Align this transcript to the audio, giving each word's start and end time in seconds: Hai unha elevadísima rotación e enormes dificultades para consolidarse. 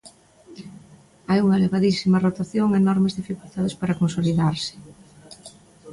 Hai 1.29 1.39
unha 1.41 1.57
elevadísima 1.59 2.21
rotación 2.27 2.67
e 2.71 2.77
enormes 2.83 3.17
dificultades 3.19 3.77
para 3.81 3.99
consolidarse. 4.01 4.73